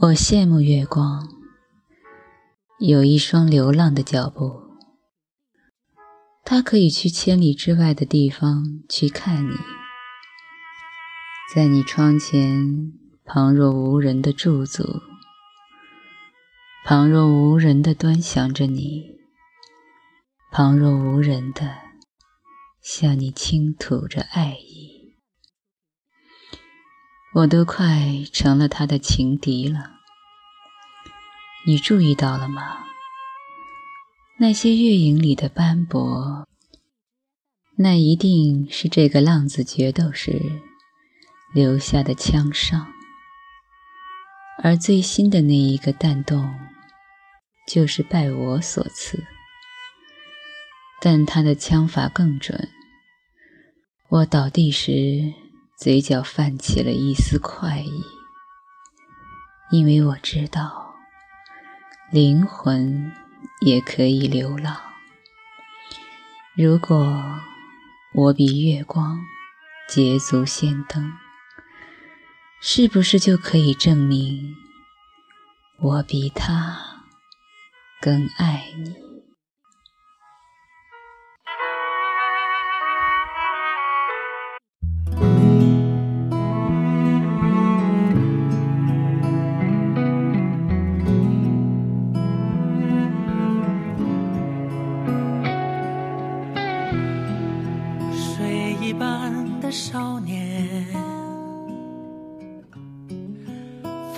[0.00, 1.28] 我羡慕月光，
[2.78, 4.62] 有一双流浪的脚步，
[6.44, 9.56] 它可以去千里之外的地方去看你，
[11.52, 12.92] 在你窗前
[13.24, 14.84] 旁若无人的驻足，
[16.84, 19.16] 旁若无人的端详着你，
[20.52, 21.74] 旁若无人的
[22.80, 24.97] 向你倾吐着爱意。
[27.34, 29.98] 我都快成了他的情敌了，
[31.66, 32.86] 你注意到了吗？
[34.38, 36.48] 那些月影里的斑驳，
[37.76, 40.40] 那一定是这个浪子决斗时
[41.54, 42.90] 留下的枪伤，
[44.62, 46.54] 而最新的那一个弹洞，
[47.68, 49.22] 就是拜我所赐。
[51.00, 52.70] 但他的枪法更准，
[54.08, 55.34] 我倒地时。
[55.78, 58.02] 嘴角泛起了一丝快意，
[59.70, 60.96] 因为我知道，
[62.10, 63.12] 灵魂
[63.60, 64.76] 也可以流浪。
[66.56, 67.40] 如果
[68.12, 69.20] 我比月光
[69.88, 71.12] 捷足先登，
[72.60, 74.56] 是不是就可以证明
[75.78, 77.04] 我比他
[78.00, 78.96] 更爱你？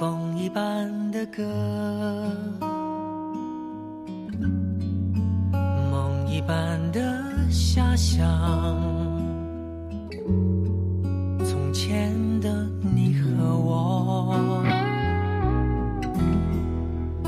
[0.00, 1.42] 风一般的歌，
[5.90, 7.02] 梦一般的
[7.50, 8.26] 遐想，
[11.44, 14.64] 从前的你和我，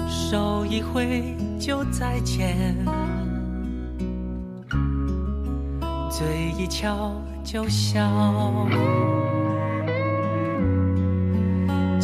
[0.08, 2.74] 手一挥就再见，
[6.10, 7.12] 嘴一翘。
[7.44, 8.08] 就笑，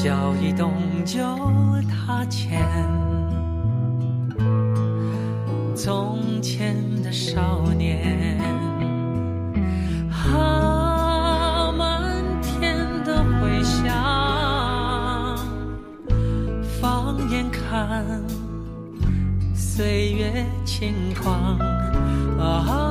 [0.00, 0.72] 脚一动
[1.04, 1.18] 就
[1.90, 2.64] 踏前，
[5.74, 8.38] 从前的少年，
[10.08, 13.92] 啊，漫天的回响，
[16.80, 18.06] 放眼看，
[19.52, 21.58] 岁月轻狂，
[22.38, 22.87] 啊。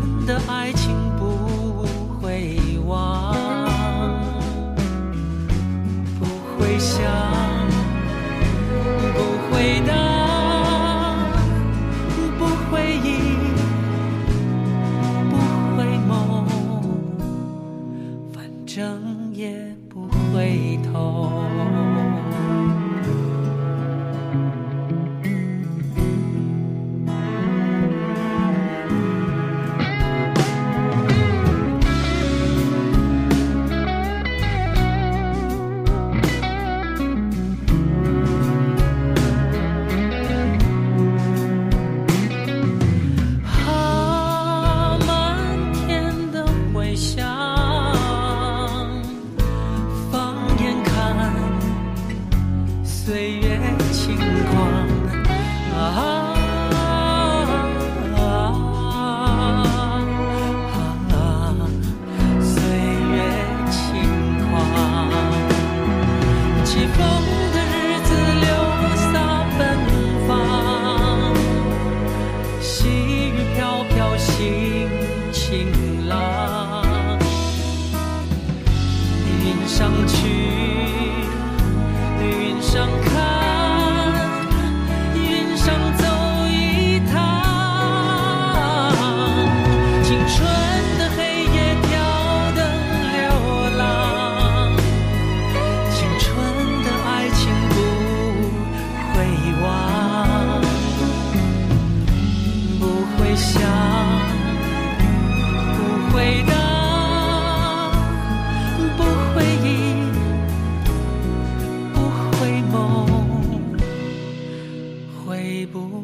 [0.00, 1.84] 我们的爱情不
[2.20, 3.34] 会忘，
[6.18, 6.24] 不
[6.56, 7.04] 会想，
[9.12, 9.92] 不回答，
[12.38, 13.36] 不回忆，
[15.28, 15.36] 不
[15.76, 16.46] 会梦，
[18.32, 21.49] 反正也不回头。
[53.10, 53.89] 岁月。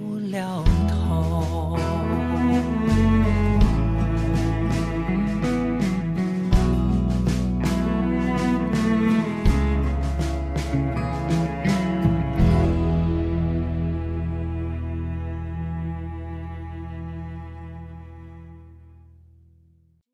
[0.09, 1.77] 无了头。